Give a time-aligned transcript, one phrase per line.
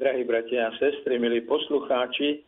[0.00, 2.40] Drahí bratia a sestry, milí poslucháči,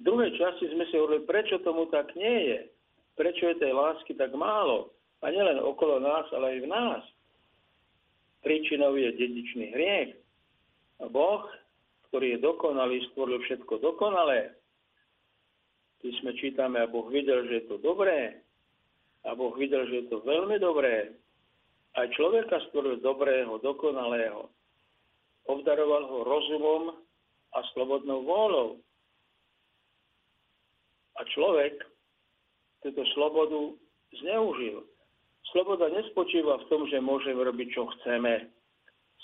[0.00, 2.60] V druhej časti sme si hovorili, prečo tomu tak nie je.
[3.20, 4.96] Prečo je tej lásky tak málo.
[5.20, 7.02] A nielen okolo nás, ale aj v nás.
[8.40, 10.16] Príčinou je dedičný hriech.
[11.12, 11.44] Boh,
[12.08, 14.56] ktorý je dokonalý, stvoril všetko dokonalé.
[16.00, 18.40] sme čítame, a Boh videl, že je to dobré.
[19.28, 21.12] A Boh videl, že je to veľmi dobré.
[21.96, 24.48] Aj človeka stvoril dobrého, dokonalého.
[25.44, 26.82] Obdaroval ho rozumom
[27.52, 28.68] a slobodnou vôľou.
[31.18, 31.76] A človek
[32.80, 33.76] túto slobodu
[34.22, 34.86] zneužil.
[35.50, 38.46] Sloboda nespočíva v tom, že môžeme robiť, čo chceme.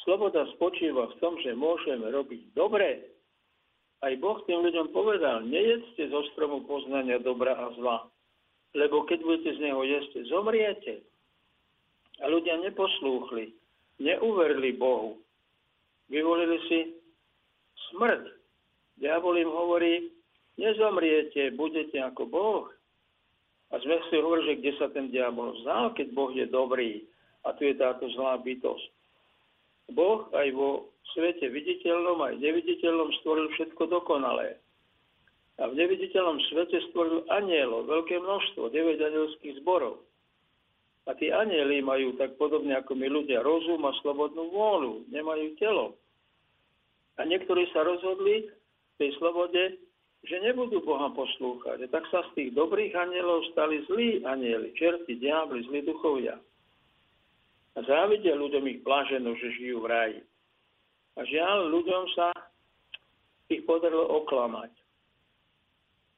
[0.03, 3.17] Sloboda spočíva v tom, že môžeme robiť dobre.
[4.05, 7.98] Aj Boh tým ľuďom povedal, nejedzte zo stromu poznania dobra a zla,
[8.77, 11.01] lebo keď budete z neho jesť, zomriete.
[12.20, 13.57] A ľudia neposlúchli,
[14.01, 15.17] neuverili Bohu.
[16.13, 16.79] Vyvolili si
[17.91, 18.31] smrť.
[19.01, 20.13] Diabol im hovorí,
[20.57, 22.65] nezomriete, budete ako Boh.
[23.75, 27.03] A sme si hovorili, že kde sa ten diabol vzal, keď Boh je dobrý
[27.43, 28.91] a tu je táto zlá bytosť.
[29.95, 34.59] Boh aj vo svete viditeľnom, aj neviditeľnom stvoril všetko dokonalé.
[35.57, 40.05] A v neviditeľnom svete stvoril anielov, veľké množstvo, 9 anielských zborov.
[41.07, 45.95] A tí anieli majú tak podobne ako my ľudia rozum a slobodnú vôľu, nemajú telo.
[47.17, 49.81] A niektorí sa rozhodli v tej slobode
[50.27, 51.87] že nebudú Boha poslúchať.
[51.87, 56.37] A tak sa z tých dobrých anielov stali zlí anieli, čerti, diabli, zlí duchovia.
[57.77, 60.20] A závidia ľuďom ich blaženo, že žijú v raji.
[61.17, 62.35] A žiaľ, ľuďom sa
[63.47, 64.73] ich podarilo oklamať.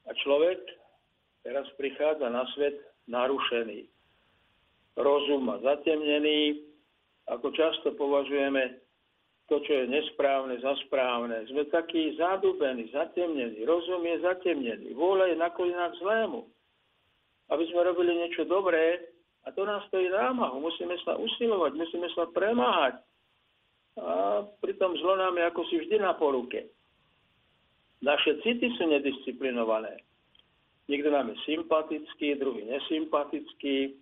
[0.09, 0.57] A človek
[1.45, 3.85] teraz prichádza na svet narušený.
[4.97, 6.65] Rozum má zatemnený,
[7.29, 8.81] ako často považujeme
[9.49, 11.43] to, čo je nesprávne, za správne.
[11.49, 13.65] Sme takí zadúbení, zatemnení.
[13.65, 14.93] Rozum je zatemnený.
[14.93, 16.45] Vôľa je naklonená k zlému.
[17.49, 19.09] Aby sme robili niečo dobré,
[19.43, 20.61] a to nás stojí námahu.
[20.61, 23.01] Musíme sa usilovať, musíme sa premáhať.
[23.97, 26.69] A pritom zlo nám je ako si vždy na poruke.
[28.05, 29.99] Naše city sú nedisciplinované.
[30.87, 33.97] Niekto nám je sympatický, druhý nesympatický,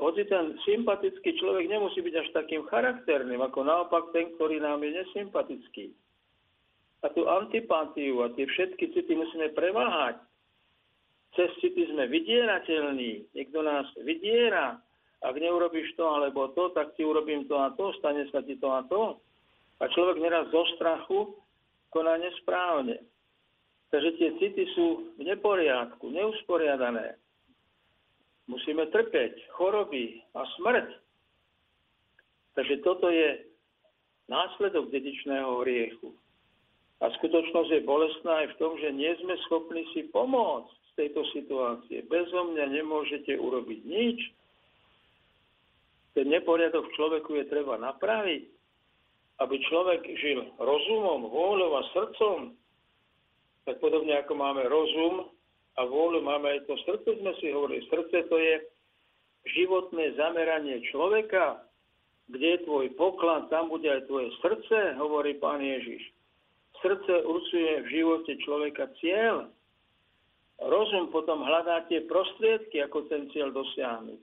[0.00, 4.96] hoci ten sympatický človek nemusí byť až takým charakterným, ako naopak ten, ktorý nám je
[4.96, 5.92] nesympatický.
[7.04, 10.20] A tú antipatiu a tie všetky city musíme preváhať.
[11.36, 13.32] Cez city sme vydierateľní.
[13.36, 14.80] Niekto nás vydiera.
[15.20, 18.68] Ak neurobiš to alebo to, tak ti urobím to a to, stane sa ti to
[18.72, 19.20] a to.
[19.80, 21.36] A človek neraz zo strachu
[21.92, 23.04] koná nesprávne.
[23.90, 27.18] Takže tie city sú v neporiadku, neusporiadané.
[28.50, 30.90] Musíme trpeť choroby a smrť.
[32.58, 33.46] Takže toto je
[34.26, 36.10] následok dedičného hriechu.
[37.00, 41.22] A skutočnosť je bolestná aj v tom, že nie sme schopní si pomôcť z tejto
[41.30, 42.02] situácie.
[42.10, 44.18] Bezo mňa nemôžete urobiť nič.
[46.18, 48.44] Ten neporiadok v človeku je treba napraviť,
[49.40, 52.52] aby človek žil rozumom, vôľou a srdcom.
[53.64, 55.32] Tak podobne ako máme rozum,
[55.78, 57.86] a vôľu máme aj to srdce, sme si hovorili.
[57.86, 58.54] Srdce to je
[59.54, 61.62] životné zameranie človeka,
[62.30, 66.02] kde je tvoj poklad, tam bude aj tvoje srdce, hovorí pán Ježiš.
[66.80, 69.50] Srdce určuje v živote človeka cieľ.
[70.60, 74.20] Rozum potom hľadá tie prostriedky, ako ten cieľ dosiahnuť.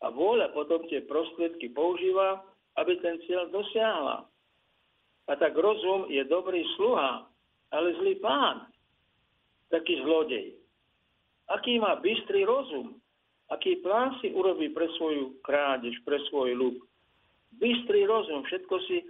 [0.00, 2.42] A vôľa potom tie prostriedky používa,
[2.78, 4.26] aby ten cieľ dosiahla.
[5.30, 7.26] A tak rozum je dobrý sluha,
[7.70, 8.69] ale zlý pán,
[9.70, 10.54] taký zlodej.
[11.50, 12.98] Aký má bystrý rozum,
[13.50, 16.76] aký plán si urobí pre svoju krádež, pre svoj ľub.
[17.58, 19.02] Bystrý rozum, všetko si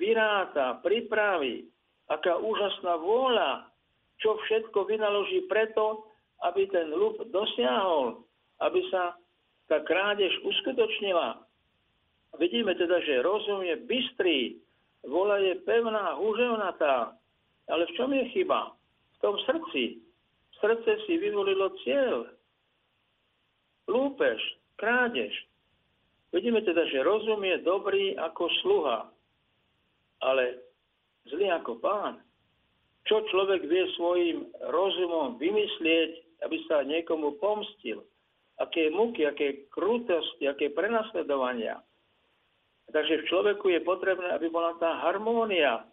[0.00, 1.68] vyráta, pripraví,
[2.08, 3.68] aká úžasná vôľa,
[4.16, 6.08] čo všetko vynaloží preto,
[6.48, 8.24] aby ten ľub dosiahol,
[8.64, 9.16] aby sa
[9.68, 11.40] tá krádež uskutočnila.
[12.36, 14.38] Vidíme teda, že rozum je bystrý,
[15.04, 17.16] vola je pevná, húževnatá.
[17.66, 18.75] Ale v čom je chyba?
[19.16, 20.04] V tom srdci.
[20.60, 22.28] Srdce si vyvolilo cieľ.
[23.88, 24.40] Lúpež,
[24.76, 25.32] krádež.
[26.34, 29.08] Vidíme teda, že rozum je dobrý ako sluha,
[30.20, 30.58] ale
[31.30, 32.20] zlý ako pán.
[33.06, 38.02] Čo človek vie svojim rozumom vymyslieť, aby sa niekomu pomstil?
[38.58, 41.78] Aké muky, aké krutosti, aké prenasledovania.
[42.90, 45.86] Takže v človeku je potrebné, aby bola tá harmónia,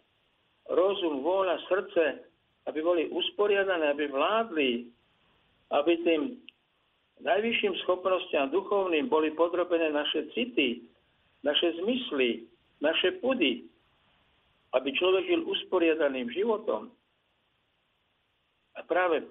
[0.66, 2.26] rozum, vôľa, srdce,
[2.64, 4.70] aby boli usporiadané, aby vládli,
[5.72, 6.22] aby tým
[7.20, 10.84] najvyšším schopnostiam duchovným boli podrobené naše city,
[11.44, 12.48] naše zmysly,
[12.80, 13.68] naše pudy,
[14.72, 16.90] aby človek žil usporiadaným životom.
[18.74, 19.22] A práve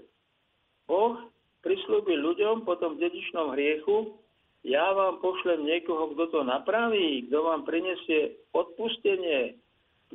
[0.88, 1.20] Boh
[1.66, 4.16] prislúbil ľuďom po tom dedičnom hriechu,
[4.64, 9.60] ja vám pošlem niekoho, kto to napraví, kto vám prinesie odpustenie,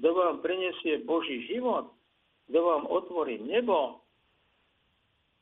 [0.01, 1.93] kto vám prinesie Boží život,
[2.49, 4.01] kto vám otvorí nebo.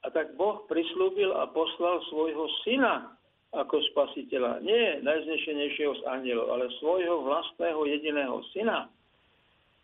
[0.02, 3.16] A tak Boh prislúbil a poslal svojho syna
[3.54, 4.62] ako spasiteľa.
[4.62, 8.90] Nie najznešenejšieho z anielov, ale svojho vlastného jediného syna.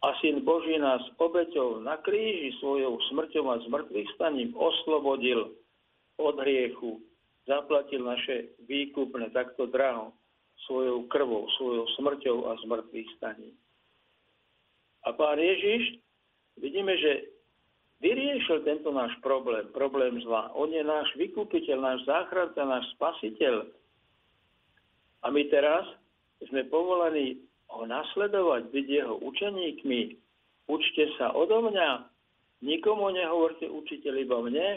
[0.03, 5.55] A syn Boží nás obeťou na kríži svojou smrťou a zmrtvých staním oslobodil
[6.19, 6.99] od hriechu,
[7.47, 10.11] zaplatil naše výkupné takto draho
[10.67, 13.55] svojou krvou, svojou smrťou a zmrtvých staním.
[15.07, 15.99] A pán Ježiš,
[16.59, 17.33] vidíme, že
[18.03, 20.51] vyriešil tento náš problém, problém zla.
[20.59, 23.65] On je náš vykupiteľ, náš záchranca, náš spasiteľ.
[25.23, 25.87] A my teraz
[26.51, 27.39] sme povolaní
[27.71, 30.01] ho nasledovať, byť jeho učeníkmi.
[30.69, 32.11] Učte sa odo mňa.
[32.63, 34.69] Nikomu nehovorte učiteľ iba mne.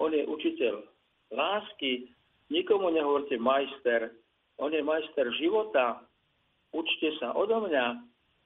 [0.00, 0.84] On je učiteľ
[1.32, 2.12] lásky.
[2.52, 4.12] Nikomu nehovorte majster.
[4.60, 6.04] On je majster života.
[6.72, 8.00] Učte sa odo mňa,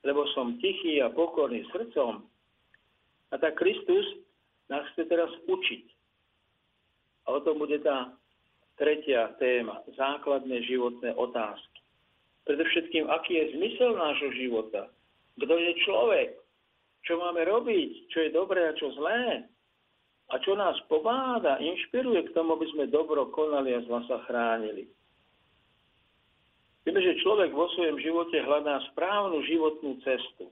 [0.07, 2.27] lebo som tichý a pokorný srdcom.
[3.37, 4.25] A tak Kristus
[4.73, 5.85] nás chce teraz učiť.
[7.29, 8.17] A o tom bude tá
[8.81, 11.85] tretia téma, základné životné otázky.
[12.49, 14.89] Predovšetkým, aký je zmysel nášho života.
[15.37, 16.31] Kto je človek?
[17.05, 18.09] Čo máme robiť?
[18.09, 19.45] Čo je dobré a čo zlé?
[20.33, 24.89] A čo nás pomáda, inšpiruje k tomu, aby sme dobro konali a zla sa chránili.
[26.89, 30.49] Vieme, že človek vo svojom živote hľadá správnu životnú cestu.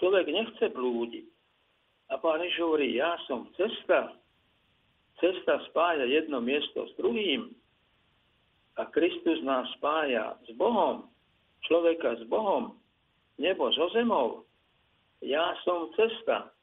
[0.00, 1.33] Človek nechce blúdiť.
[2.14, 4.14] A pán Ježiš hovorí, ja som cesta.
[5.18, 7.50] Cesta spája jedno miesto s druhým.
[8.78, 11.10] A Kristus nás spája s Bohom,
[11.66, 12.78] človeka s Bohom,
[13.34, 14.46] nebo so zemou.
[15.26, 16.54] Ja som cesta.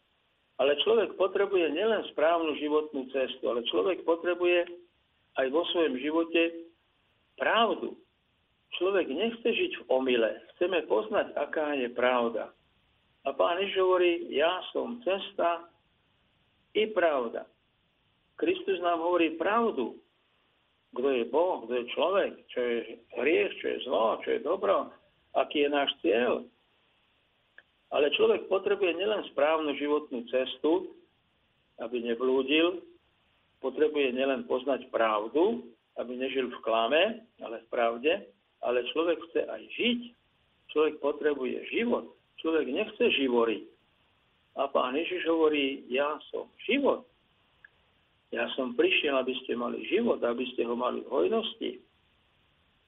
[0.55, 4.71] Ale človek potrebuje nielen správnu životnú cestu, ale človek potrebuje
[5.35, 6.71] aj vo svojom živote
[7.35, 7.99] pravdu.
[8.79, 10.31] Človek nechce žiť v omyle.
[10.55, 12.55] Chceme poznať, aká je pravda.
[13.21, 15.69] A pán Ježiš hovorí, ja som cesta
[16.73, 17.45] i pravda.
[18.39, 20.01] Kristus nám hovorí pravdu
[20.91, 22.77] kto je Boh, kto je človek, čo je
[23.15, 24.91] hriech, čo je zlo, čo je dobro,
[25.31, 26.43] aký je náš cieľ.
[27.91, 30.91] Ale človek potrebuje nielen správnu životnú cestu,
[31.79, 32.83] aby neblúdil,
[33.63, 35.63] potrebuje nielen poznať pravdu,
[35.99, 38.13] aby nežil v klame, ale v pravde,
[38.63, 39.99] ale človek chce aj žiť.
[40.71, 42.15] Človek potrebuje život.
[42.41, 43.63] Človek nechce živoriť.
[44.59, 47.07] A pán Ježiš hovorí, ja som život.
[48.35, 51.71] Ja som prišiel, aby ste mali život, aby ste ho mali v hojnosti.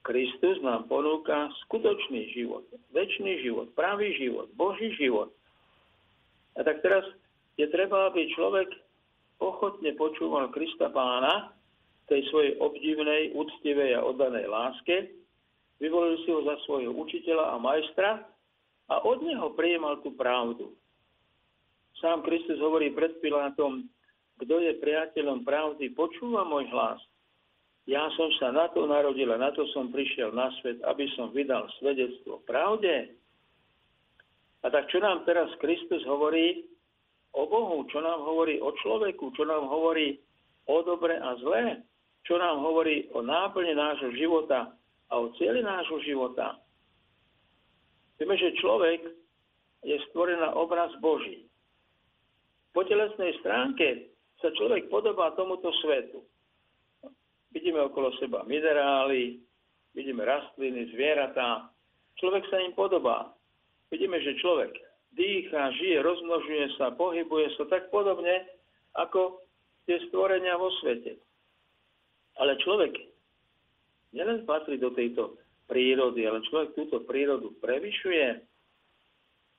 [0.03, 5.31] Kristus nám ponúka skutočný život, väčší život, pravý život, Boží život.
[6.60, 7.07] A tak teraz
[7.55, 8.67] je treba, aby človek
[9.39, 11.55] ochotne počúval Krista pána
[12.12, 15.15] tej svojej obdivnej, úctivej a oddanej láske,
[15.79, 18.27] vyvolil si ho za svojho učiteľa a majstra
[18.91, 20.75] a od neho prijemal tú pravdu.
[22.03, 23.87] Sám Kristus hovorí pred Pilátom,
[24.43, 26.99] kto je priateľom pravdy, počúva môj hlas.
[27.83, 31.35] Ja som sa na to narodil a na to som prišiel na svet, aby som
[31.35, 33.11] vydal svedectvo pravde.
[34.63, 36.63] A tak čo nám teraz Kristus hovorí
[37.35, 40.15] o Bohu, čo nám hovorí o človeku, čo nám hovorí
[40.71, 41.83] o dobre a zlé,
[42.23, 44.71] čo nám hovorí o náplne nášho života
[45.11, 46.62] a o cieli nášho života.
[48.22, 49.01] Vieme, že človek
[49.84, 51.50] je stvorený na obraz Boží.
[52.74, 56.25] Po telesnej stránke sa človek podobá tomuto svetu.
[57.53, 59.38] Vidíme okolo seba minerály,
[59.93, 61.70] vidíme rastliny, zvieratá.
[62.17, 63.29] Človek sa im podobá.
[63.93, 64.74] Vidíme, že človek
[65.13, 68.50] dýcha, žije, rozmnožuje sa, pohybuje sa tak podobne,
[68.98, 69.46] ako
[69.86, 71.17] tie stvorenia vo svete.
[72.41, 72.98] Ale človek
[74.13, 78.43] nielen patrí do tejto prírody, ale človek túto prírodu prevyšuje.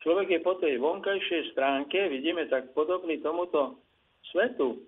[0.05, 3.81] Človek je po tej vonkajšej stránke, vidíme tak podobný tomuto
[4.29, 4.85] svetu.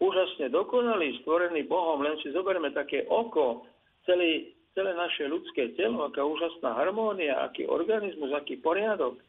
[0.00, 3.66] Úžasne dokonalý, stvorený Bohom, len si zoberme také oko,
[4.08, 9.20] celý, celé naše ľudské telo, aká úžasná harmónia, aký organizmus, aký poriadok.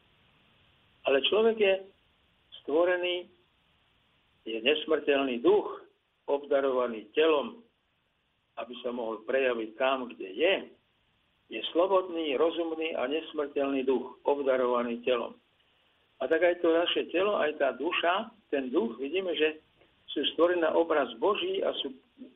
[1.04, 1.74] Ale človek je
[2.62, 3.28] stvorený,
[4.46, 5.68] je nesmrteľný duch,
[6.30, 7.60] obdarovaný telom,
[8.56, 10.54] aby sa mohol prejaviť tam, kde je.
[11.50, 15.34] Je slobodný, rozumný a nesmrteľný duch, obdarovaný telom.
[16.22, 19.58] A tak aj to naše telo, aj tá duša, ten duch, vidíme, že
[20.14, 21.90] sú stvorené na obraz Boží a sú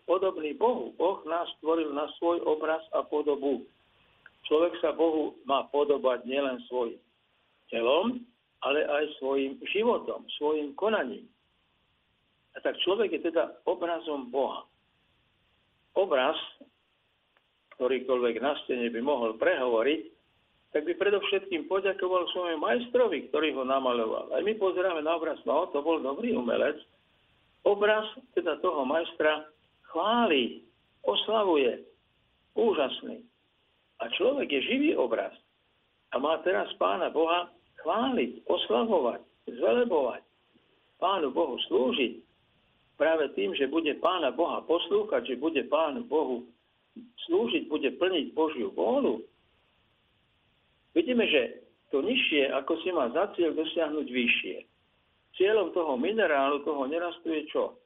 [0.06, 0.94] podobní Bohu.
[0.99, 3.66] Boh nás stvoril na svoj obraz a podobu.
[4.49, 7.00] Človek sa Bohu má podobať nielen svojim
[7.68, 8.25] telom,
[8.64, 11.28] ale aj svojim životom, svojim konaním.
[12.54, 14.64] A tak človek je teda obrazom Boha.
[15.99, 16.38] Obraz,
[17.76, 20.00] ktorýkoľvek na stene by mohol prehovoriť,
[20.75, 24.35] tak by predovšetkým poďakoval svojmu majstrovi, ktorý ho namaloval.
[24.35, 26.75] Aj my pozeráme na obraz, no to bol dobrý umelec.
[27.62, 28.04] Obraz
[28.35, 29.47] teda toho majstra
[29.95, 30.66] chváli,
[31.07, 31.78] oslavuje,
[32.59, 33.23] úžasný.
[34.02, 35.31] A človek je živý obraz
[36.11, 40.23] a má teraz Pána Boha chváliť, oslavovať, zvelebovať,
[40.99, 42.19] Pánu Bohu slúžiť,
[42.99, 46.47] práve tým, že bude Pána Boha poslúchať, že bude Pánu Bohu
[47.26, 49.22] slúžiť, bude plniť Božiu vôľu,
[50.94, 54.56] vidíme, že to nižšie, ako si má za cieľ dosiahnuť vyššie.
[55.34, 57.78] Cieľom toho minerálu, toho nerastu je čo?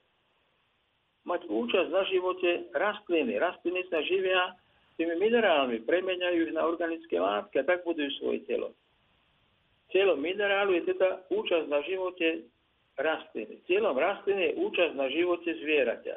[1.24, 3.36] Mať účasť na živote rastliny.
[3.36, 4.56] Rastliny sa živia
[5.00, 8.72] tými minerálmi, premeniajú ich na organické látky a tak budujú svoje telo.
[9.88, 12.44] Cieľom minerálu je teda účasť na živote
[13.00, 13.64] rastliny.
[13.64, 16.16] Cieľom rastliny je účasť na živote zvieraťa.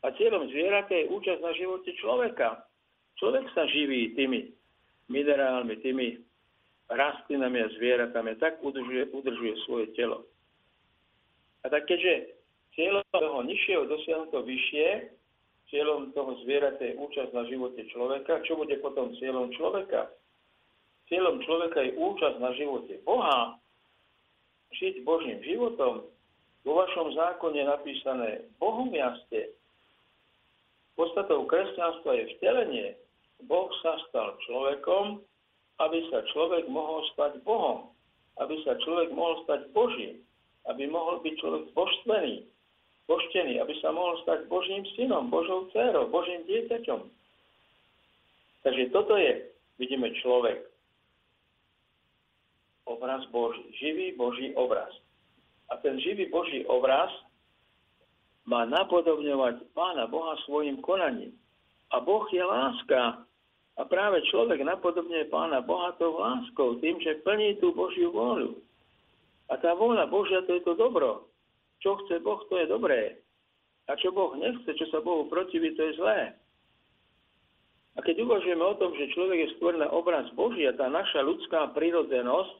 [0.00, 2.64] A cieľom zvieraťa je účasť na živote človeka.
[3.20, 4.48] Človek sa živí tými
[5.12, 6.24] minerálmi, tými
[6.88, 8.40] rastlinami a zvieratami.
[8.40, 10.24] Tak udržuje, udržuje svoje telo.
[11.62, 12.32] A tak keďže
[12.72, 14.88] cieľom toho nižšieho dosiahnuť to vyššie,
[15.68, 20.08] cieľom toho zvieraťa je účasť na živote človeka, čo bude potom cieľom človeka?
[21.10, 23.58] cieľom človeka je účasť na živote Boha,
[24.70, 26.06] žiť Božím životom,
[26.62, 28.28] vo vašom zákone je napísané
[28.62, 29.50] Bohom jaste.
[30.98, 32.88] Podstatou kresťanstva je vtelenie.
[33.46, 35.22] Boh sa stal človekom,
[35.80, 37.92] aby sa človek mohol stať Bohom.
[38.36, 40.20] Aby sa človek mohol stať Božím.
[40.68, 42.44] Aby mohol byť človek božstvený,
[43.08, 47.00] božtený, aby sa mohol stať Božím synom, Božou dcerou, Božím dieťaťom.
[48.60, 50.68] Takže toto je, vidíme, človek
[52.84, 53.64] obraz Boží.
[53.80, 54.92] Živý Boží obraz.
[55.70, 57.08] A ten živý Boží obraz
[58.50, 61.30] má napodobňovať Pána Boha svojim konaním.
[61.94, 63.22] A Boh je láska.
[63.78, 68.58] A práve človek napodobňuje Pána Boha tou láskou, tým, že plní tú Božiu vôľu.
[69.50, 71.30] A tá vôľa Božia to je to dobro.
[71.78, 73.22] Čo chce Boh, to je dobré.
[73.86, 76.34] A čo Boh nechce, čo sa Bohu protiví, to je zlé.
[77.98, 81.74] A keď uvažujeme o tom, že človek je stvorený obraz Boží a tá naša ľudská
[81.74, 82.54] prírodzenosť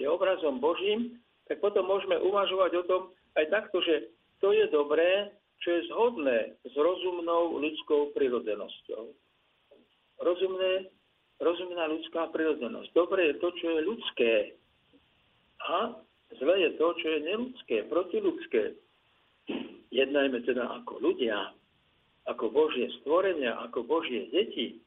[0.00, 3.02] je obrazom Božím, tak potom môžeme uvažovať o tom
[3.36, 5.32] aj takto, že to je dobré,
[5.64, 9.04] čo je zhodné s rozumnou ľudskou prirodzenosťou.
[10.20, 10.92] Rozumné,
[11.40, 12.88] rozumná ľudská prirodzenosť.
[12.92, 14.32] Dobré je to, čo je ľudské.
[15.66, 15.96] A
[16.36, 18.62] zlé je to, čo je neludské, protiludské.
[19.92, 21.56] Jednajme teda ako ľudia,
[22.28, 24.82] ako Božie stvorenia, ako Božie deti.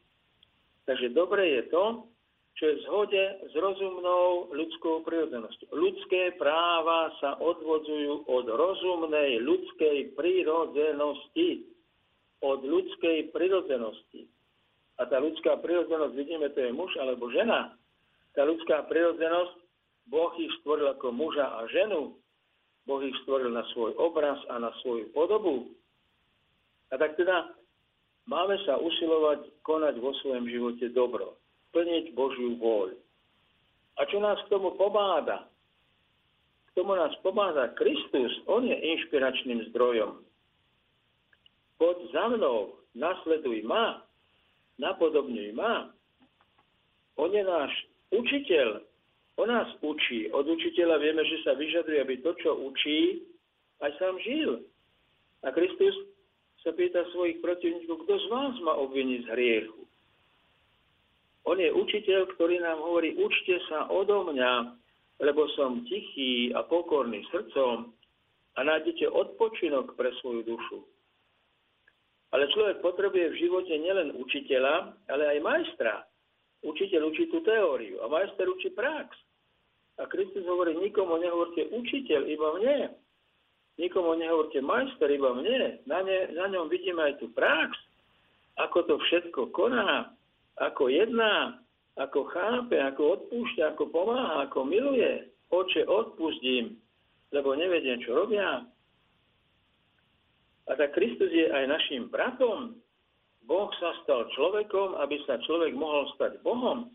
[0.85, 2.05] Takže dobre je to,
[2.59, 5.71] čo je v zhode s rozumnou ľudskou prírodzenosťou.
[5.71, 11.71] Ľudské práva sa odvodzujú od rozumnej ľudskej prírodzenosti.
[12.43, 14.27] Od ľudskej prírodzenosti.
[14.99, 17.79] A tá ľudská prírodzenosť, vidíme, to je muž alebo žena.
[18.35, 19.55] Tá ľudská prírodzenosť,
[20.11, 22.19] Boh ich stvoril ako muža a ženu.
[22.83, 25.71] Boh ich stvoril na svoj obraz a na svoju podobu.
[26.91, 27.55] A tak teda
[28.27, 31.38] máme sa usilovať konať vo svojom živote dobro
[31.71, 32.97] plniť Božiu vôľu.
[33.99, 35.45] A čo nás k tomu pobáda?
[36.71, 40.23] K tomu nás pobáda Kristus, On je inšpiračným zdrojom.
[41.79, 44.03] Poď za mnou, nasleduj ma,
[44.79, 45.91] napodobňuj ma.
[47.19, 47.71] On je náš
[48.15, 48.83] učiteľ,
[49.39, 50.27] on nás učí.
[50.35, 53.23] Od učiteľa vieme, že sa vyžaduje, aby to, čo učí,
[53.79, 54.63] aj sám žil.
[55.43, 55.95] A Kristus
[56.59, 59.87] sa pýta svojich protivníkov, kto z vás ma obviní z hriechu.
[61.49, 64.77] On je učiteľ, ktorý nám hovorí, učte sa odo mňa,
[65.17, 67.89] lebo som tichý a pokorný srdcom
[68.53, 70.79] a nájdete odpočinok pre svoju dušu.
[72.29, 76.05] Ale človek potrebuje v živote nielen učiteľa, ale aj majstra.
[76.61, 79.17] Učiteľ učí tú teóriu a majster učí prax.
[79.97, 82.79] A Kristus hovorí, nikomu nehovorte učiteľ, iba mne.
[83.81, 85.81] Nikomu nehovorte majster, iba mne.
[85.89, 87.73] Na, ne, na ňom vidíme aj tú prax,
[88.61, 90.13] ako to všetko koná,
[90.59, 91.63] ako jedná,
[91.95, 95.27] ako chápe, ako odpúšťa, ako pomáha, ako miluje.
[95.49, 96.77] Oče, odpustím,
[97.33, 98.63] lebo nevediem, čo robia.
[100.69, 102.77] A tak Kristus je aj našim bratom.
[103.49, 106.93] Boh sa stal človekom, aby sa človek mohol stať Bohom.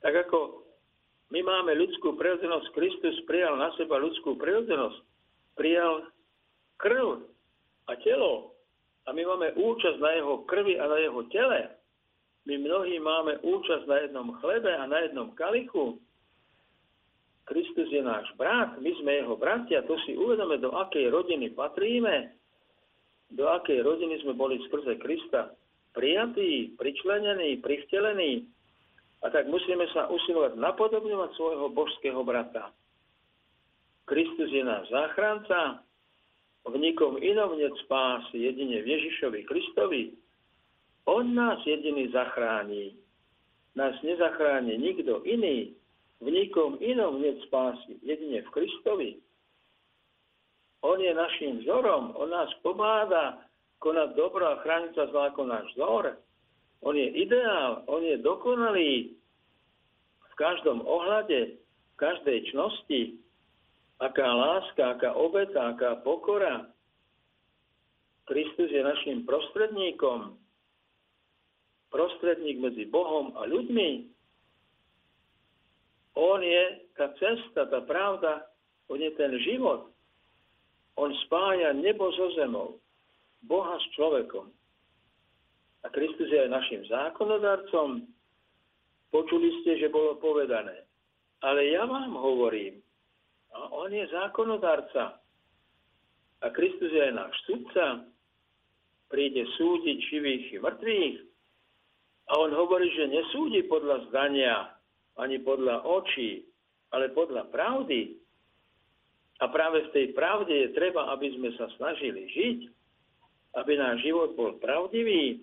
[0.00, 0.64] Tak ako
[1.28, 4.98] my máme ľudskú prirodzenosť, Kristus prijal na seba ľudskú prirodzenosť.
[5.60, 6.08] Prijal
[6.80, 7.28] krv
[7.86, 8.56] a telo.
[9.04, 11.79] A my máme účasť na jeho krvi a na jeho tele.
[12.48, 16.00] My mnohí máme účasť na jednom chlebe a na jednom kalichu.
[17.44, 22.40] Kristus je náš brat, my sme jeho bratia, to si uvedome, do akej rodiny patríme
[23.30, 25.54] do akej rodiny sme boli skrze Krista
[25.94, 28.46] prijatí, pričlenení, privtelení.
[29.22, 32.72] A tak musíme sa usilovať napodobňovať svojho božského brata.
[34.08, 35.82] Kristus je náš záchranca,
[36.66, 40.12] v nikom inom net spásy, jedine v Ježišovi Kristovi.
[41.10, 42.94] On nás jediný zachrání.
[43.74, 45.74] Nás nezachráni nikto iný.
[46.20, 49.10] V nikom inom net spásy, jedine v Kristovi.
[50.80, 53.40] On je našim vzorom, on nás pomáda
[53.80, 56.20] konať dobro a chrániť sa zlá náš vzor.
[56.84, 59.16] On je ideál, on je dokonalý
[60.20, 63.16] v každom ohľade, v každej čnosti.
[64.00, 66.68] Aká láska, aká obeta, aká pokora.
[68.28, 70.36] Kristus je našim prostredníkom,
[71.90, 73.90] prostredník medzi Bohom a ľuďmi.
[76.18, 76.64] On je
[76.98, 78.46] tá cesta, tá pravda,
[78.90, 79.90] on je ten život.
[80.98, 82.78] On spája nebo so zemou,
[83.46, 84.50] Boha s človekom.
[85.80, 88.04] A Kristus je aj našim zákonodarcom.
[89.08, 90.84] Počuli ste, že bolo povedané.
[91.40, 92.84] Ale ja vám hovorím,
[93.50, 95.18] a on je zákonodarca.
[96.40, 98.04] A Kristus je aj náš sudca.
[99.10, 101.16] Príde súdiť živých i mŕtvych.
[102.30, 104.70] A on hovorí, že nesúdi podľa zdania,
[105.18, 106.46] ani podľa očí,
[106.94, 108.14] ale podľa pravdy.
[109.42, 112.58] A práve v tej pravde je treba, aby sme sa snažili žiť,
[113.58, 115.42] aby náš život bol pravdivý.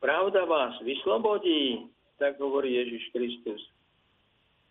[0.00, 3.60] Pravda vás vyslobodí, tak hovorí Ježiš Kristus.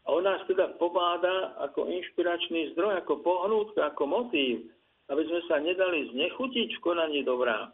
[0.07, 4.65] A on nás teda pobáda ako inšpiračný zdroj, ako pohnútka, ako motív,
[5.13, 7.69] aby sme sa nedali znechutiť v konaní dobrá.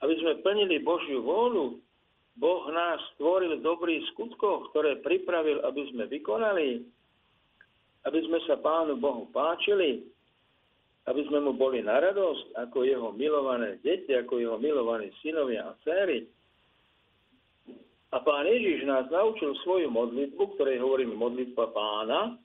[0.00, 1.76] Aby sme plnili Božiu vôľu.
[2.40, 6.80] Boh nás stvoril dobrých skutkoch, ktoré pripravil, aby sme vykonali
[8.08, 10.08] aby sme sa Pánu Bohu páčili,
[11.04, 15.76] aby sme mu boli na radosť ako jeho milované deti, ako jeho milovaní synovia a
[15.84, 16.24] céry.
[18.10, 22.40] A pán Ježiš nás naučil svoju modlitbu, ktorej hovoríme modlitba pána,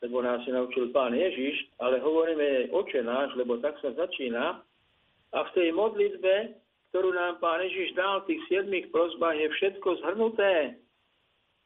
[0.00, 4.64] lebo nás je naučil pán Ježiš, ale hovoríme jej oče náš, lebo tak sa začína.
[5.30, 6.56] A v tej modlitbe,
[6.90, 10.74] ktorú nám pán Ježiš dal v tých siedmých prozbách, je všetko zhrnuté.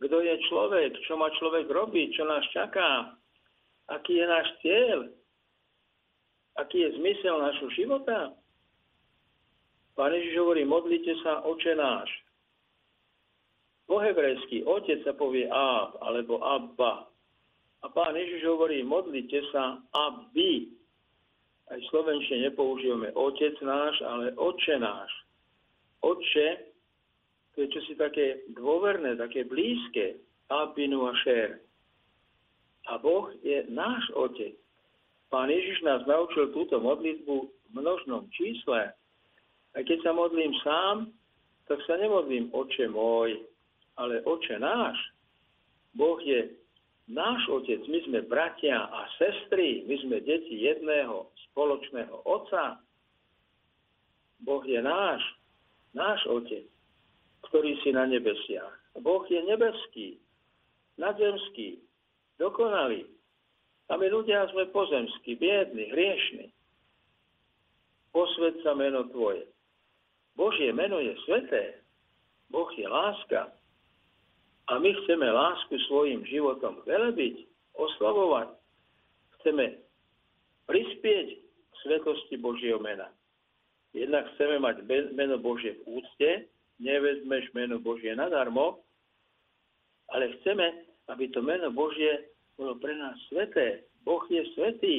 [0.04, 3.16] Kto je človek, čo má človek robiť, čo nás čaká,
[3.88, 4.98] aký je náš cieľ,
[6.60, 8.36] aký je zmysel našho života.
[9.96, 12.10] Pán Ježiš hovorí, modlite sa, oče náš.
[13.88, 17.08] Po hebrejsky otec sa povie Ab alebo Abba.
[17.84, 20.73] A pán Ježiš hovorí, modlite sa Abby.
[21.72, 25.10] Aj v Slovenčine nepoužívame otec náš, ale oče náš.
[26.04, 26.48] Oče,
[27.54, 30.20] to je čosi také dôverné, také blízke.
[30.52, 31.56] Abinu a šer.
[32.84, 34.52] A Boh je náš Otec.
[35.32, 38.92] Pán Ježiš nás naučil túto modlitbu v množnom čísle.
[39.74, 41.08] A keď sa modlím sám,
[41.64, 43.40] tak sa nemodlím Oče môj,
[43.96, 45.00] ale Oče náš.
[45.96, 46.52] Boh je
[47.08, 47.84] náš Otec.
[47.88, 52.80] My sme bratia a sestry, my sme deti jedného spoločného Otca.
[54.44, 55.20] Boh je náš,
[55.96, 56.64] náš Otec,
[57.48, 58.72] ktorý si na nebesiach.
[59.00, 60.20] Boh je nebeský,
[61.00, 61.82] nadzemský,
[62.38, 63.08] dokonalí.
[63.92, 66.48] A my ľudia sme pozemskí, biední, hriešni.
[68.14, 69.44] Posved sa meno Tvoje.
[70.38, 71.82] Božie meno je sveté.
[72.50, 73.50] Boh je láska.
[74.64, 77.44] A my chceme lásku svojim životom velebiť,
[77.76, 78.48] oslavovať.
[79.40, 79.76] Chceme
[80.64, 83.12] prispieť k svetosti Božieho mena.
[83.92, 86.48] Jednak chceme mať meno Božie v úcte,
[86.80, 88.82] nevezmeš meno Božie nadarmo,
[90.10, 93.84] ale chceme, aby to meno Božie bolo pre nás sveté.
[94.02, 94.96] Boh je svetý.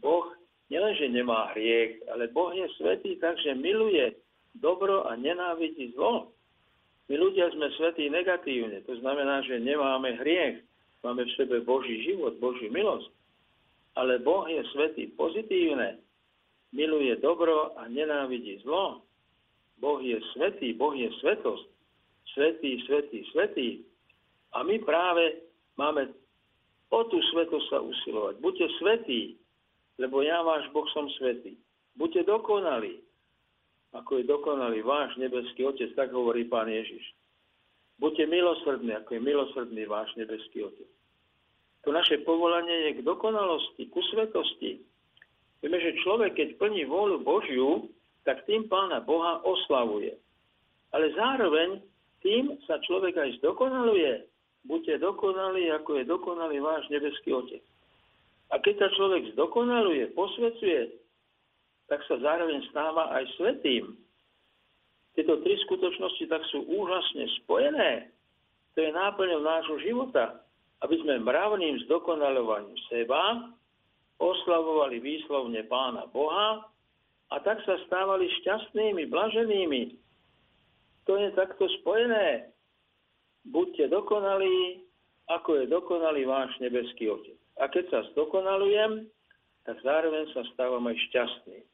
[0.00, 0.30] Boh
[0.70, 4.14] nielenže nemá hriech, ale Boh je svetý, takže miluje
[4.56, 6.35] dobro a nenávidí zlo.
[7.06, 10.58] My ľudia sme svetí negatívne, to znamená, že nemáme hriech,
[11.06, 13.14] máme v sebe Boží život, Boží milosť.
[13.94, 16.02] Ale Boh je svetý pozitívne,
[16.74, 19.06] miluje dobro a nenávidí zlo.
[19.78, 21.66] Boh je svetý, Boh je svetosť.
[22.34, 23.68] Svetý, svetý, svetý.
[24.52, 25.46] A my práve
[25.78, 26.10] máme
[26.90, 28.34] o tú svetosť sa usilovať.
[28.42, 29.38] Buďte svetí,
[30.02, 31.54] lebo ja váš Boh som svetý.
[31.96, 33.00] Buďte dokonalí,
[33.92, 37.02] ako je dokonalý váš nebeský Otec, tak hovorí Pán Ježiš.
[37.96, 40.90] Buďte milosrdní, ako je milosrdný váš nebeský Otec.
[41.86, 44.82] To naše povolanie je k dokonalosti, ku svetosti.
[45.62, 47.86] Vieme, že človek, keď plní vôľu Božiu,
[48.26, 50.18] tak tým Pána Boha oslavuje.
[50.90, 51.78] Ale zároveň
[52.26, 54.26] tým sa človek aj zdokonaluje.
[54.66, 57.62] Buďte dokonalí, ako je dokonalý váš nebeský Otec.
[58.50, 60.90] A keď sa človek zdokonaluje, posvecuje,
[61.86, 63.94] tak sa zároveň stáva aj svetým.
[65.14, 68.12] Tieto tri skutočnosti tak sú úžasne spojené.
[68.76, 70.44] To je náplňou nášho života,
[70.84, 73.48] aby sme mravným zdokonalovaním seba
[74.20, 76.68] oslavovali výslovne Pána Boha
[77.32, 79.96] a tak sa stávali šťastnými, blaženými.
[81.08, 82.52] To je takto spojené.
[83.46, 84.84] Buďte dokonalí,
[85.30, 87.38] ako je dokonalý váš nebeský Otec.
[87.56, 89.08] A keď sa zdokonalujem,
[89.64, 91.64] tak zároveň sa stávam aj šťastný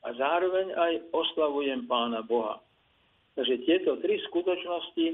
[0.00, 2.60] a zároveň aj oslavujem Pána Boha.
[3.36, 5.06] Takže tieto tri skutočnosti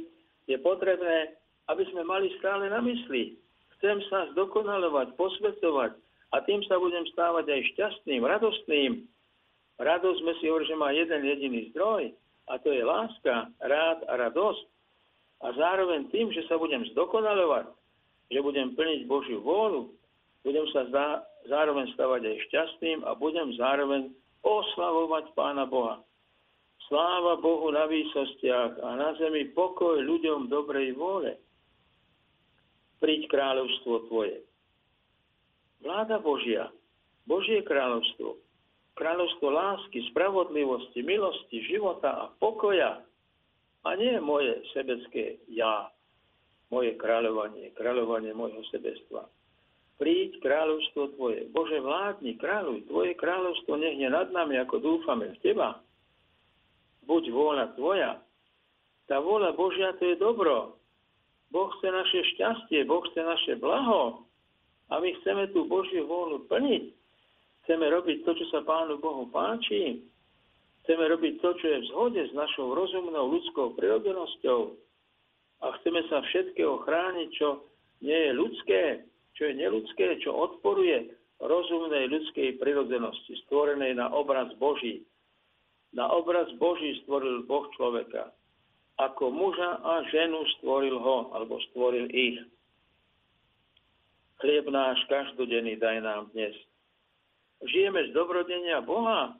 [0.46, 1.35] je potrebné,
[1.66, 3.35] aby sme mali stále na mysli.
[3.79, 5.92] Chcem sa zdokonalovať, posvetovať
[6.33, 9.05] a tým sa budem stávať aj šťastným, radostným.
[9.77, 12.14] Radosť sme si hovorili, že má jeden jediný zdroj
[12.49, 14.64] a to je láska, rád a radosť.
[15.44, 17.68] A zároveň tým, že sa budem zdokonalovať,
[18.33, 19.92] že budem plniť Božiu vôľu,
[20.40, 20.88] budem sa
[21.44, 24.09] zároveň stavať aj šťastným a budem zároveň
[24.44, 26.03] oslavovať Pána Boha.
[26.87, 31.35] Sláva Bohu na výsostiach a na zemi pokoj ľuďom dobrej vôle.
[33.03, 34.40] Príď kráľovstvo Tvoje.
[35.83, 36.72] Vláda Božia,
[37.29, 38.38] Božie kráľovstvo,
[38.96, 43.05] kráľovstvo lásky, spravodlivosti, milosti, života a pokoja
[43.85, 45.90] a nie moje sebecké ja,
[46.72, 49.29] moje kráľovanie, kráľovanie môjho sebestva
[49.97, 51.49] príď kráľovstvo Tvoje.
[51.53, 55.81] Bože, vládni, kráľuj, Tvoje kráľovstvo nech je nad nami, ako dúfame v Teba.
[57.09, 58.21] Buď vôľa Tvoja.
[59.07, 60.77] Tá vôľa Božia to je dobro.
[61.55, 64.27] Boh chce naše šťastie, Boh chce naše blaho.
[64.91, 66.85] A my chceme tú Božiu vôľu plniť.
[67.67, 70.03] Chceme robiť to, čo sa Pánu Bohu páči.
[70.87, 74.61] Chceme robiť to, čo je v zhode s našou rozumnou ľudskou prirodzenosťou.
[75.63, 77.67] A chceme sa všetkého chrániť, čo
[78.07, 78.83] nie je ľudské,
[79.37, 85.05] čo je neludské, čo odporuje rozumnej ľudskej prirodzenosti, stvorenej na obraz Boží.
[85.92, 88.33] Na obraz Boží stvoril Boh človeka.
[88.96, 92.40] Ako muža a ženu stvoril ho, alebo stvoril ich.
[94.40, 96.57] Chlieb náš každodenný daj nám dnes.
[97.64, 99.37] Žijeme z dobrodenia Boha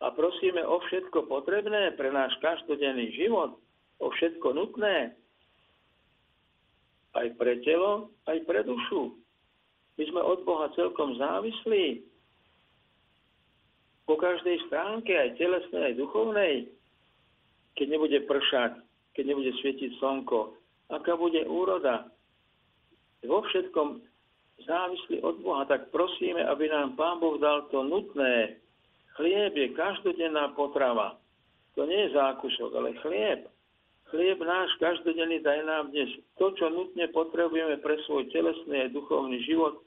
[0.00, 3.56] a prosíme o všetko potrebné pre náš každodenný život,
[4.00, 5.16] o všetko nutné,
[7.14, 9.23] aj pre telo, aj pre dušu.
[9.94, 12.02] My sme od Boha celkom závislí.
[14.04, 16.54] Po každej stránke, aj telesnej, aj duchovnej.
[17.78, 18.78] Keď nebude pršať,
[19.14, 20.54] keď nebude svietiť slnko,
[20.90, 22.10] aká bude úroda.
[23.24, 24.02] Vo všetkom
[24.66, 28.60] závislí od Boha, tak prosíme, aby nám Pán Boh dal to nutné.
[29.16, 31.16] Chlieb je každodenná potrava.
[31.78, 33.46] To nie je zákusok, ale chlieb.
[34.12, 39.40] Chlieb náš každodenný daj nám dnes to, čo nutne potrebujeme pre svoj telesný a duchovný
[39.48, 39.80] život,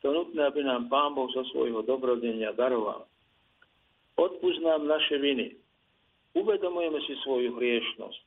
[0.00, 3.04] to nutné, aby nám Pán Boh zo svojho dobrodenia daroval.
[4.16, 5.60] Odpúsť nám naše viny.
[6.32, 8.20] Uvedomujeme si svoju hriešnosť.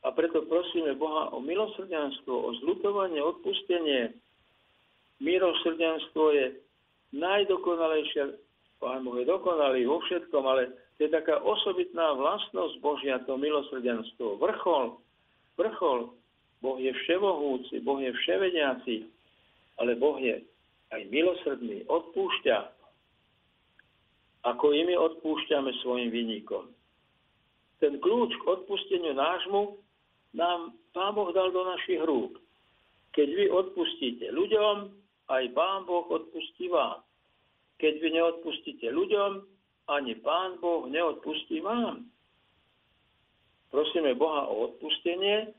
[0.00, 4.16] A preto prosíme Boha o milosrdenstvo, o zlutovanie, odpustenie.
[5.20, 6.46] Milosrdenstvo je
[7.16, 8.36] najdokonalejšia,
[8.80, 14.36] Pán Boh je dokonalý vo všetkom, ale to je taká osobitná vlastnosť Božia, to milosrdenstvo.
[14.36, 15.00] Vrchol,
[15.56, 16.12] vrchol.
[16.60, 19.08] Boh je vševohúci, Boh je vševediaci,
[19.80, 20.44] ale Boh je
[20.92, 22.56] aj milosrdný, odpúšťa,
[24.44, 26.68] ako i my odpúšťame svojim vynikom.
[27.80, 29.80] Ten kľúč k odpusteniu nášmu
[30.36, 32.36] nám Pán Boh dal do našich rúk.
[33.16, 34.92] Keď vy odpustíte ľuďom,
[35.32, 37.00] aj Pán Boh odpustí vám.
[37.80, 39.59] Keď vy neodpustíte ľuďom,
[39.90, 42.06] ani Pán Boh neodpustí vám.
[43.70, 45.54] Prosíme Boha o odpustenie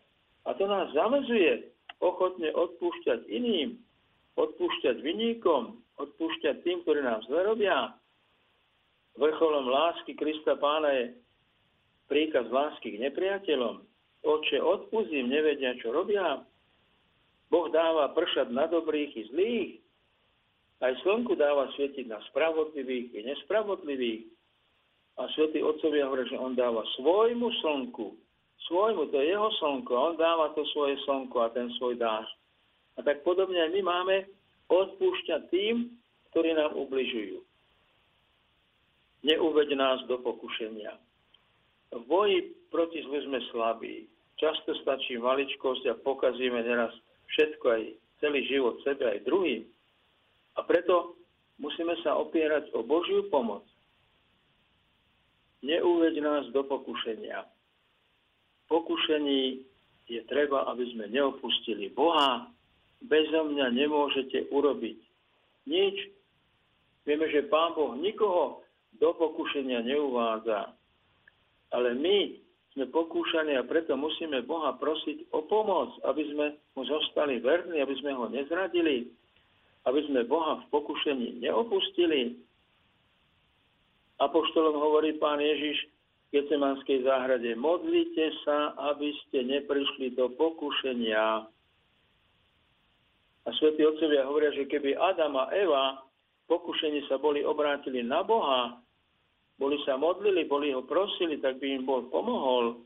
[0.48, 1.72] a to nás zamezuje
[2.04, 3.80] ochotne odpúšťať iným,
[4.36, 7.96] odpúšťať vyníkom, odpúšťať tým, ktorí nám zle robia.
[9.16, 11.06] Vrcholom lásky Krista Pána je
[12.08, 13.84] príkaz lásky k nepriateľom.
[14.22, 16.44] Oče, odpustím, nevedia, čo robia.
[17.52, 19.72] Boh dáva pršať na dobrých i zlých.
[20.82, 24.26] Aj slnku dáva svietiť na spravodlivých i nespravodlivých.
[25.22, 28.18] A svätí otcovia hovoria, že on dáva svojmu slnku,
[28.66, 32.26] svojmu, to je jeho slnko, on dáva to svoje slnko a ten svoj dáž.
[32.98, 34.16] A tak podobne aj my máme
[34.72, 35.94] odpúšťať tým,
[36.32, 37.44] ktorí nám ubližujú.
[39.22, 40.98] Neuveď nás do pokušenia.
[41.92, 44.08] V boji proti zlu sme slabí.
[44.40, 46.96] Často stačí maličkosť a pokazíme neraz
[47.36, 47.84] všetko, aj
[48.24, 49.68] celý život sebe, aj druhým.
[50.58, 51.16] A preto
[51.62, 53.64] musíme sa opierať o Božiu pomoc.
[55.62, 57.46] Neuveď nás do pokušenia.
[58.66, 59.62] Pokušení
[60.10, 62.50] je treba, aby sme neopustili Boha.
[63.06, 65.00] Bezo mňa nemôžete urobiť
[65.70, 65.98] nič.
[67.06, 68.66] Vieme, že Pán Boh nikoho
[68.98, 70.74] do pokušenia neuvádza.
[71.72, 72.38] Ale my
[72.74, 77.96] sme pokúšaní a preto musíme Boha prosiť o pomoc, aby sme mu zostali verní, aby
[78.00, 79.12] sme ho nezradili,
[79.86, 82.38] aby sme Boha v pokušení neopustili.
[84.22, 85.90] Apoštolom hovorí pán Ježiš
[86.30, 91.50] v Gecemanskej záhrade, modlite sa, aby ste neprišli do pokušenia.
[93.42, 96.06] A svätí otcovia hovoria, že keby Adam a Eva
[96.46, 98.78] pokušení sa boli obrátili na Boha,
[99.58, 102.86] boli sa modlili, boli ho prosili, tak by im bol pomohol.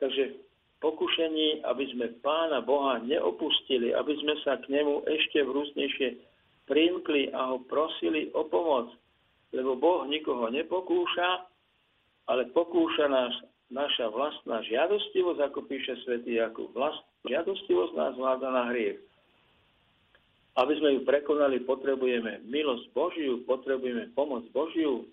[0.00, 0.49] Takže
[0.80, 6.08] pokušení, aby sme Pána Boha neopustili, aby sme sa k nemu ešte vrúcnejšie
[6.64, 8.88] primkli a ho prosili o pomoc.
[9.52, 11.46] Lebo Boh nikoho nepokúša,
[12.30, 13.34] ale pokúša nás
[13.70, 16.72] naša vlastná žiadostivosť, ako píše svätý Jakub.
[16.72, 18.98] Vlastná žiadostivosť nás vláda na hriech.
[20.58, 25.06] Aby sme ju prekonali, potrebujeme milosť Božiu, potrebujeme pomoc Božiu,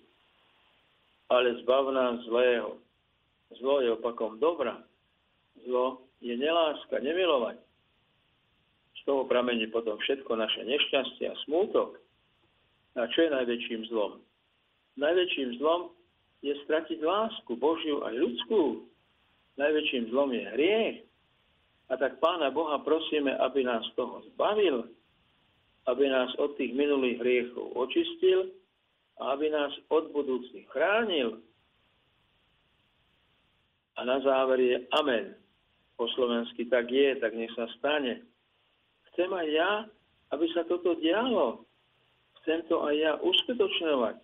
[1.30, 2.80] ale zbav nás zlého.
[3.60, 4.87] Zlo je opakom dobra.
[5.66, 7.58] Zlo je neláska, nemilovať.
[8.98, 11.98] Z toho pramení potom všetko naše nešťastie a smútok.
[12.98, 14.18] A čo je najväčším zlom?
[14.98, 15.94] Najväčším zlom
[16.42, 18.90] je stratiť lásku Božiu aj ľudskú.
[19.58, 20.96] Najväčším zlom je hriech.
[21.88, 24.90] A tak Pána Boha prosíme, aby nás toho zbavil,
[25.88, 28.52] aby nás od tých minulých hriechov očistil
[29.16, 31.40] a aby nás od budúcich chránil.
[33.96, 35.34] A na záver je Amen.
[35.98, 38.22] Po slovensky tak je, tak nech sa stane.
[39.12, 39.70] Chcem aj ja,
[40.30, 41.66] aby sa toto dialo.
[42.40, 44.16] Chcem to aj ja uskutočňovať.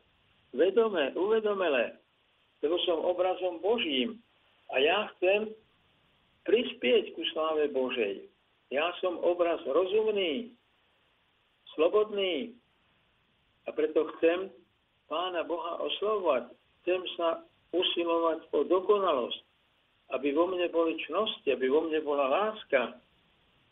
[0.55, 1.99] Vedome, uvedomele.
[2.63, 4.23] Lebo som obrazom Božím.
[4.71, 5.51] A ja chcem
[6.47, 8.31] prispieť ku sláve Božej.
[8.71, 10.55] Ja som obraz rozumný,
[11.75, 12.55] slobodný.
[13.67, 14.49] A preto chcem
[15.09, 16.49] Pána Boha oslovovať.
[16.81, 19.41] Chcem sa usilovať o dokonalosť.
[20.14, 22.94] Aby vo mne boli čnosti, aby vo mne bola láska.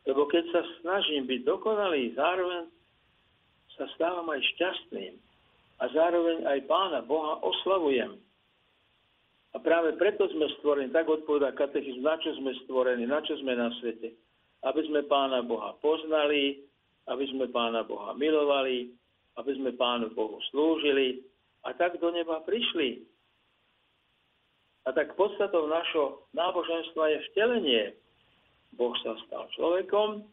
[0.03, 2.67] Lebo keď sa snažím byť dokonalý, zároveň
[3.79, 5.15] sa stávam aj šťastným.
[5.79, 8.19] A zároveň aj Pána Boha oslavujem.
[9.53, 13.53] A práve preto sme stvorení, tak odpoveda katechizm, na čo sme stvorení, na čo sme
[13.55, 14.17] na svete.
[14.67, 16.63] Aby sme Pána Boha poznali,
[17.11, 18.95] aby sme Pána Boha milovali,
[19.37, 21.25] aby sme Pánu Bohu slúžili
[21.65, 23.03] a tak do neba prišli.
[24.83, 27.85] A tak podstatou našho náboženstva je vtelenie.
[28.75, 30.27] Boh sa stal človekom,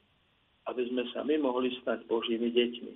[0.71, 2.93] aby sme sa my mohli stať Božími deťmi.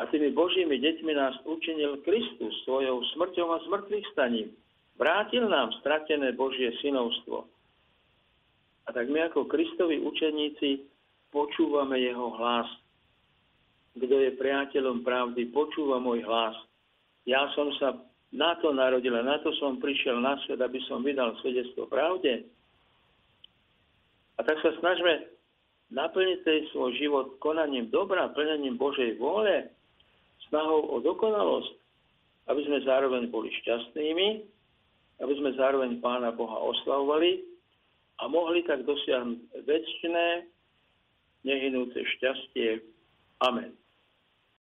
[0.00, 4.50] A tými Božími deťmi nás učinil Kristus svojou smrťou a zmrtvých staním.
[4.96, 7.44] Vrátil nám stratené Božie synovstvo.
[8.86, 10.88] A tak my ako Kristovi učeníci
[11.30, 12.66] počúvame jeho hlas.
[13.92, 16.56] Kto je priateľom pravdy, počúva môj hlas.
[17.28, 17.94] Ja som sa
[18.32, 22.48] na to narodil a na to som prišiel na svet, aby som vydal svedectvo pravde.
[24.36, 25.28] A tak sa snažme
[25.92, 29.68] naplniť tej svoj život konaním dobra, plnením Božej vôle,
[30.48, 31.76] snahou o dokonalosť,
[32.48, 34.28] aby sme zároveň boli šťastnými,
[35.20, 37.44] aby sme zároveň Pána Boha oslavovali
[38.24, 40.24] a mohli tak dosiahnuť väčšie
[41.44, 42.80] nehynúce šťastie.
[43.44, 43.81] Amen.